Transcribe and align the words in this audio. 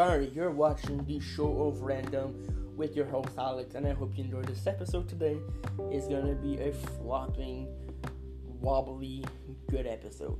sorry, 0.00 0.32
you're 0.34 0.50
watching 0.50 1.04
the 1.04 1.20
show 1.20 1.64
of 1.64 1.82
random 1.82 2.34
with 2.74 2.96
your 2.96 3.04
host 3.04 3.28
Alex, 3.36 3.74
and 3.74 3.86
I 3.86 3.92
hope 3.92 4.16
you 4.16 4.24
enjoyed 4.24 4.46
this 4.46 4.66
episode 4.66 5.06
today. 5.10 5.36
It's 5.90 6.08
gonna 6.08 6.36
be 6.36 6.58
a 6.58 6.72
flopping, 6.72 7.68
wobbly, 8.62 9.26
good 9.68 9.86
episode. 9.86 10.38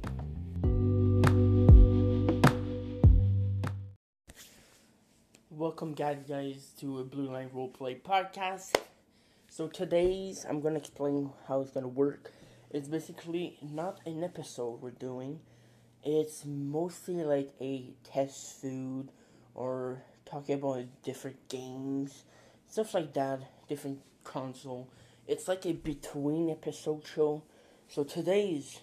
Welcome, 5.51 5.93
guys, 5.93 6.25
guys, 6.27 6.73
to 6.81 7.01
a 7.01 7.05
Blue 7.05 7.31
Line 7.31 7.51
Roleplay 7.55 8.01
podcast. 8.01 8.77
So 9.47 9.69
today's 9.69 10.47
I'm 10.49 10.63
gonna 10.63 10.79
explain 10.79 11.33
how 11.49 11.61
it's 11.61 11.73
gonna 11.73 11.87
work. 11.87 12.33
It's 12.71 12.89
basically 12.89 13.59
not 13.61 14.01
an 14.07 14.25
episode 14.25 14.81
we're 14.81 14.93
doing. 14.93 15.41
It's 16.03 16.47
mostly 16.47 17.17
like 17.25 17.53
a 17.61 17.93
test 18.05 18.63
food 18.63 19.11
or 19.55 20.03
talking 20.25 20.57
about 20.57 20.85
different 21.03 21.49
games, 21.49 22.25
stuff 22.69 22.95
like 22.95 23.13
that, 23.15 23.41
different 23.69 24.01
console. 24.25 24.89
It's 25.27 25.49
like 25.49 25.67
a 25.67 25.73
between 25.73 26.51
episode 26.51 27.07
show. 27.07 27.43
So 27.89 28.05
today's 28.05 28.81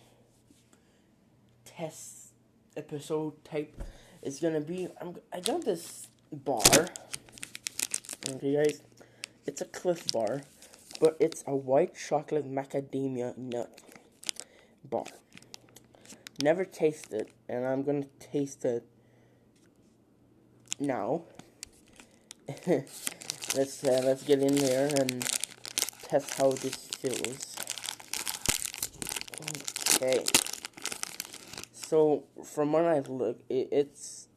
test 1.65 2.33
episode 2.75 3.43
type 3.43 3.81
is 4.21 4.39
gonna 4.39 4.61
be 4.61 4.87
I'm, 4.99 5.15
I 5.33 5.39
got 5.39 5.65
this 5.65 6.07
bar. 6.31 6.61
Okay, 8.29 8.55
guys, 8.55 8.81
it's 9.45 9.61
a 9.61 9.65
Clif 9.65 10.11
Bar, 10.11 10.41
but 10.99 11.15
it's 11.19 11.43
a 11.47 11.55
white 11.55 11.95
chocolate 11.95 12.45
macadamia 12.45 13.37
nut 13.37 13.79
bar. 14.83 15.05
Never 16.41 16.65
tasted, 16.65 17.29
and 17.47 17.65
I'm 17.65 17.83
gonna 17.83 18.07
taste 18.19 18.65
it 18.65 18.85
now. 20.79 21.23
let's 22.67 23.83
uh, 23.83 24.01
let's 24.03 24.23
get 24.23 24.39
in 24.39 24.55
there 24.55 24.87
and 24.99 25.21
test 26.03 26.33
how 26.35 26.51
this 26.51 26.75
feels. 26.99 27.55
Okay. 29.95 30.23
So 31.73 32.23
from 32.43 32.71
what 32.73 32.85
I 32.85 32.99
look, 32.99 33.41
it, 33.49 33.69
it's 33.71 34.27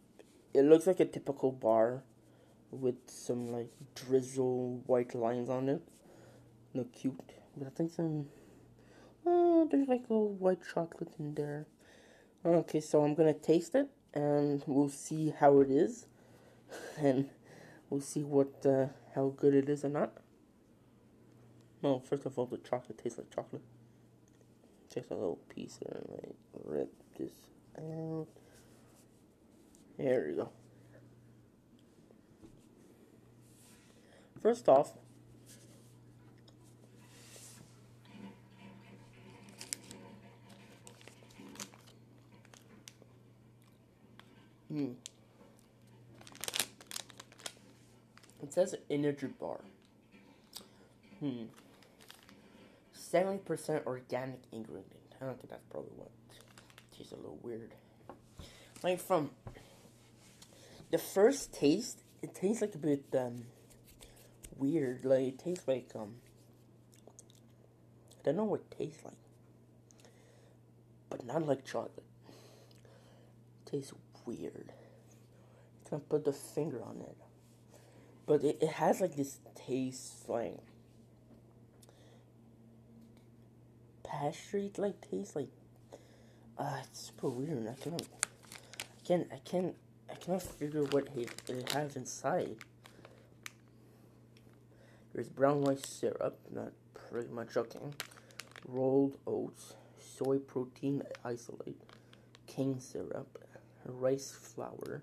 it 0.55 0.63
looks 0.63 0.87
like 0.87 1.01
a 1.01 1.05
typical 1.05 1.53
bar 1.53 2.03
with 2.71 2.97
some 3.07 3.53
like 3.53 3.71
drizzle 3.95 4.83
white 4.87 5.15
lines 5.15 5.49
on 5.49 5.69
it. 5.69 5.83
Look 6.75 6.93
cute, 6.93 7.33
but 7.57 7.67
I 7.67 7.71
think 7.71 7.93
some 7.93 8.27
oh 9.27 9.69
there's 9.71 9.89
like 9.89 10.05
a 10.11 10.19
white 10.19 10.61
chocolate 10.73 11.13
in 11.19 11.35
there. 11.35 11.67
Okay, 12.45 12.81
so 12.81 13.03
I'm 13.03 13.15
gonna 13.15 13.35
taste 13.35 13.75
it 13.75 13.89
and 14.15 14.63
we'll 14.67 14.89
see 14.89 15.35
how 15.39 15.61
it 15.61 15.71
is, 15.71 16.07
and 16.99 17.29
we'll 17.89 18.01
see 18.01 18.23
what 18.23 18.65
uh, 18.65 18.87
how 19.15 19.33
good 19.37 19.55
it 19.55 19.69
is 19.69 19.85
or 19.85 19.89
not. 19.89 20.13
Well, 21.83 22.01
first 22.01 22.27
of 22.27 22.39
all, 22.39 22.47
the 22.47 22.59
chocolate 22.59 22.99
tastes 22.99 23.19
like 23.19 23.31
chocolate. 23.35 23.63
Just 24.93 25.11
a 25.11 25.15
little 25.15 25.39
piece 25.49 25.79
there, 25.83 25.99
and 25.99 26.09
like 26.11 26.37
rip 26.65 26.93
this 27.17 27.33
out. 27.79 28.27
There 29.97 30.27
we 30.29 30.35
go. 30.35 30.51
First 34.41 34.69
off, 34.69 34.93
hmm. 44.69 44.93
It 48.51 48.55
says 48.55 48.75
energy 48.91 49.29
bar. 49.29 49.61
Hmm. 51.21 51.45
70% 52.99 53.87
organic 53.87 54.41
ingredient. 54.51 55.15
I 55.23 55.27
don't 55.27 55.39
think 55.39 55.51
that's 55.51 55.63
probably 55.71 55.93
what. 55.95 56.11
Tastes 56.91 57.13
a 57.13 57.15
little 57.15 57.39
weird. 57.43 57.71
Like 58.83 58.99
from 58.99 59.31
the 60.91 60.99
first 60.99 61.53
taste, 61.53 62.03
it 62.23 62.35
tastes 62.35 62.61
like 62.61 62.75
a 62.75 62.79
bit 62.79 63.05
um 63.17 63.45
weird. 64.57 65.05
Like 65.05 65.29
it 65.29 65.39
tastes 65.39 65.69
like 65.69 65.93
um 65.95 66.17
I 68.19 68.25
don't 68.25 68.37
know 68.37 68.45
what 68.47 68.63
it 68.63 68.77
tastes 68.77 69.05
like. 69.05 69.15
But 71.09 71.25
not 71.25 71.47
like 71.47 71.65
chocolate. 71.65 72.03
It 73.65 73.71
tastes 73.71 73.93
weird. 74.27 74.73
Can't 75.89 76.09
put 76.09 76.25
the 76.25 76.33
finger 76.33 76.83
on 76.83 77.01
it. 77.03 77.17
But 78.31 78.45
it, 78.45 78.59
it 78.63 78.69
has 78.69 79.01
like 79.01 79.17
this 79.17 79.41
taste 79.57 80.29
like 80.29 80.57
pastry 84.05 84.71
like 84.77 85.01
taste 85.01 85.35
like 85.35 85.49
uh 86.57 86.77
it's 86.85 87.07
super 87.07 87.29
weird. 87.29 87.67
I 87.67 87.75
cannot 87.75 88.03
I 88.03 89.05
can't 89.05 89.27
I 89.33 89.39
can't 89.39 89.75
I 90.09 90.15
cannot 90.15 90.43
figure 90.43 90.85
what 90.85 91.09
it, 91.17 91.43
it 91.49 91.73
has 91.73 91.97
inside. 91.97 92.55
There's 95.13 95.29
brown 95.29 95.63
rice 95.63 95.85
syrup, 95.85 96.39
not 96.55 96.71
pretty 96.95 97.33
much 97.33 97.57
okay. 97.57 97.81
Rolled 98.65 99.19
oats, 99.27 99.75
soy 99.99 100.39
protein 100.39 101.03
isolate, 101.25 101.83
cane 102.47 102.79
syrup, 102.79 103.45
rice 103.85 104.31
flour, 104.31 105.03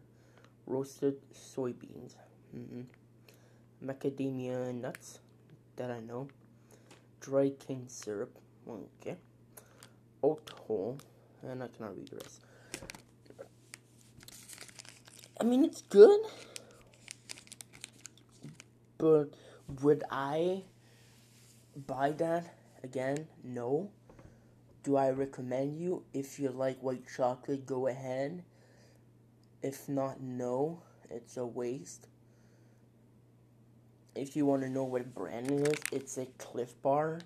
roasted 0.65 1.17
soybeans, 1.33 2.15
mm-hmm. 2.55 2.83
Macadamia 3.83 4.73
nuts, 4.73 5.19
that 5.75 5.91
I 5.91 5.99
know, 5.99 6.27
dry 7.21 7.49
cane 7.49 7.87
syrup, 7.87 8.37
okay, 8.69 9.17
oat 10.23 10.51
hull, 10.67 10.99
and 11.43 11.63
I 11.63 11.67
cannot 11.67 11.97
read 11.97 12.07
the 12.09 12.17
rest. 12.17 12.41
I 15.39 15.43
mean, 15.43 15.63
it's 15.63 15.81
good, 15.83 16.19
but 18.97 19.29
would 19.81 20.03
I 20.09 20.63
buy 21.85 22.11
that 22.11 22.55
again? 22.83 23.27
No. 23.43 23.91
Do 24.83 24.95
I 24.95 25.09
recommend 25.11 25.77
you? 25.79 26.03
If 26.13 26.39
you 26.39 26.49
like 26.49 26.79
white 26.79 27.03
chocolate, 27.15 27.65
go 27.65 27.87
ahead. 27.87 28.43
If 29.61 29.89
not, 29.89 30.21
no. 30.21 30.81
It's 31.09 31.37
a 31.37 31.45
waste. 31.45 32.07
If 34.17 34.35
you 34.35 34.45
want 34.45 34.63
to 34.63 34.69
know 34.69 34.83
what 34.83 35.13
brand 35.13 35.51
it 35.51 35.67
is, 35.67 35.79
it's 35.91 36.17
a 36.17 36.25
Clif 36.37 36.73
Bar. 36.81 37.19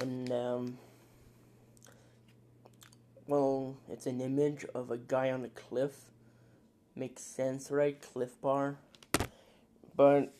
And, 0.00 0.30
um, 0.32 0.78
well, 3.26 3.76
it's 3.88 4.06
an 4.06 4.20
image 4.20 4.64
of 4.74 4.90
a 4.90 4.96
guy 4.96 5.30
on 5.30 5.44
a 5.44 5.48
cliff. 5.48 6.10
Makes 6.96 7.22
sense, 7.22 7.70
right? 7.70 8.00
Clif 8.00 8.40
Bar. 8.40 8.78
But 9.96 10.32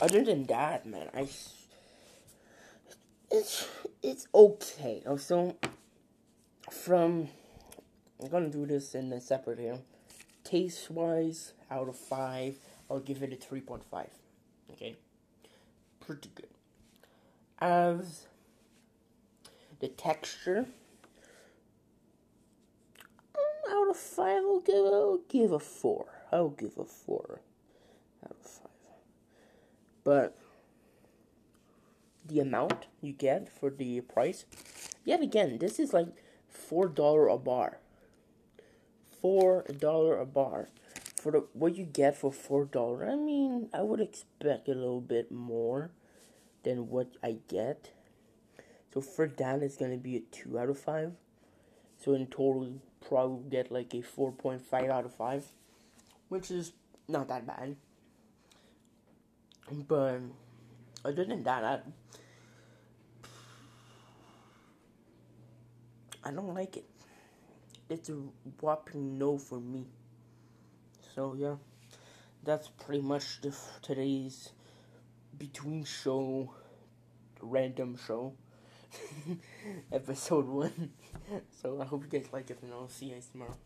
other 0.00 0.24
than 0.24 0.44
that, 0.46 0.86
man, 0.86 1.08
I 1.14 1.28
it's 3.30 3.68
it's 4.02 4.26
okay. 4.34 5.02
Also, 5.06 5.56
from 6.70 7.28
I'm 8.20 8.28
gonna 8.28 8.48
do 8.48 8.66
this 8.66 8.94
in 8.94 9.12
a 9.12 9.20
separate 9.20 9.58
here. 9.58 9.78
Taste 10.44 10.90
wise, 10.90 11.52
out 11.70 11.88
of 11.88 11.96
five, 11.96 12.56
I'll 12.90 13.00
give 13.00 13.22
it 13.22 13.32
a 13.32 13.36
three 13.36 13.60
point 13.60 13.84
five. 13.84 14.10
Okay, 14.72 14.96
pretty 16.06 16.30
good. 16.34 16.48
As 17.58 18.26
the 19.80 19.88
texture, 19.88 20.66
mm, 23.34 23.72
out 23.72 23.90
of 23.90 23.96
five, 23.96 24.42
I'll 24.42 24.60
give 24.60 24.84
I'll 24.86 25.20
give 25.28 25.52
a 25.52 25.58
four. 25.58 26.06
I'll 26.32 26.50
give 26.50 26.78
a 26.78 26.84
four 26.84 27.40
out 28.24 28.36
of 28.42 28.50
five. 28.50 28.70
But 30.04 30.38
the 32.24 32.40
amount 32.40 32.86
you 33.00 33.12
get 33.12 33.48
for 33.48 33.70
the 33.70 34.00
price, 34.02 34.44
yet 35.04 35.22
again, 35.22 35.58
this 35.58 35.78
is 35.78 35.92
like 35.92 36.08
four 36.48 36.88
dollar 36.88 37.28
a 37.28 37.38
bar. 37.38 37.78
Four 39.20 39.64
dollar 39.78 40.20
a 40.20 40.26
bar 40.26 40.68
for 41.26 41.32
the 41.32 41.44
what 41.54 41.76
you 41.76 41.84
get 41.84 42.16
for 42.16 42.30
four 42.30 42.66
dollar. 42.66 43.04
I 43.10 43.16
mean, 43.16 43.68
I 43.74 43.82
would 43.82 44.00
expect 44.00 44.68
a 44.68 44.74
little 44.74 45.00
bit 45.00 45.32
more 45.32 45.90
than 46.62 46.88
what 46.88 47.08
I 47.20 47.38
get. 47.48 47.90
So 48.94 49.00
for 49.00 49.26
that, 49.26 49.60
it's 49.60 49.76
gonna 49.76 49.96
be 49.96 50.16
a 50.16 50.20
two 50.20 50.56
out 50.56 50.68
of 50.68 50.78
five. 50.78 51.14
So 51.98 52.14
in 52.14 52.28
total, 52.28 52.74
probably 53.08 53.50
get 53.50 53.72
like 53.72 53.92
a 53.92 54.02
four 54.02 54.30
point 54.30 54.62
five 54.62 54.88
out 54.88 55.04
of 55.04 55.16
five, 55.16 55.44
which 56.28 56.52
is 56.52 56.74
not 57.08 57.26
that 57.26 57.44
bad. 57.44 57.74
But 59.88 60.20
other 61.04 61.24
than 61.24 61.42
that, 61.42 61.64
I, 61.64 61.80
I 66.22 66.30
don't 66.30 66.54
like 66.54 66.76
it. 66.76 66.84
It's 67.90 68.10
a 68.10 68.18
whopping 68.60 69.18
no 69.18 69.38
for 69.38 69.58
me. 69.58 69.86
So 71.16 71.34
yeah, 71.34 71.54
that's 72.44 72.68
pretty 72.68 73.00
much 73.00 73.40
the, 73.40 73.56
today's 73.80 74.50
between 75.38 75.84
show, 75.84 76.52
random 77.40 77.96
show, 78.06 78.34
episode 79.92 80.46
one. 80.46 80.90
so 81.62 81.80
I 81.80 81.86
hope 81.86 82.04
you 82.04 82.20
guys 82.20 82.28
like 82.34 82.50
it, 82.50 82.58
and 82.60 82.70
I'll 82.70 82.90
see 82.90 83.06
you 83.06 83.14
guys 83.14 83.28
tomorrow. 83.32 83.56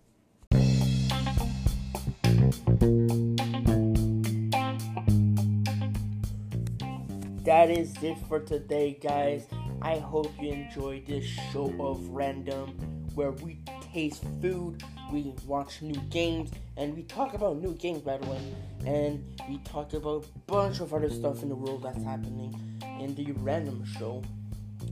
That 7.42 7.68
is 7.68 8.00
it 8.00 8.16
for 8.28 8.38
today, 8.38 8.96
guys. 9.02 9.48
I 9.82 9.98
hope 9.98 10.30
you 10.40 10.52
enjoyed 10.52 11.04
this 11.04 11.24
show 11.52 11.74
of 11.80 12.10
random 12.10 12.76
where 13.16 13.32
we 13.32 13.58
taste 13.92 14.24
food, 14.40 14.82
we 15.12 15.34
watch 15.46 15.82
new 15.82 16.00
games, 16.10 16.50
and 16.76 16.94
we 16.94 17.02
talk 17.02 17.34
about 17.34 17.56
new 17.56 17.74
games, 17.74 18.00
by 18.02 18.16
the 18.18 18.26
way. 18.26 18.40
And 18.86 19.24
we 19.48 19.58
talk 19.58 19.92
about 19.92 20.24
a 20.24 20.38
bunch 20.50 20.80
of 20.80 20.94
other 20.94 21.10
stuff 21.10 21.42
in 21.42 21.48
the 21.48 21.56
world 21.56 21.82
that's 21.82 22.02
happening 22.02 22.54
in 23.00 23.14
the 23.14 23.32
random 23.32 23.84
show. 23.98 24.22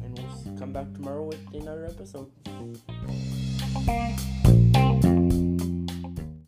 And 0.03 0.19
we'll 0.19 0.59
come 0.59 0.73
back 0.73 0.93
tomorrow 0.93 1.23
with 1.23 1.41
another 1.55 1.87
episode. 1.87 2.31